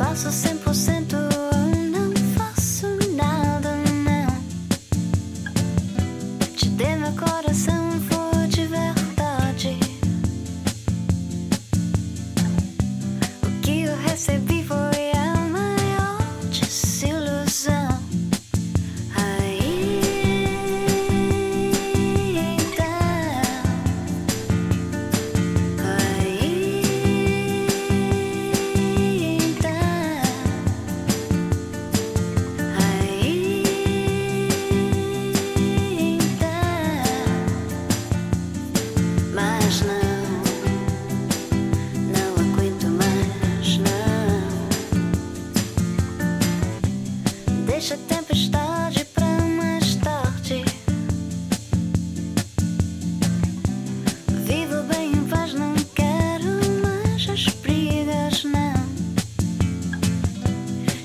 Faço 0.00 0.30
100% 0.30 0.99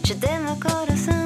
Te 0.05 0.13
dei 0.13 0.37
meu 0.37 0.55
coração, 0.57 1.24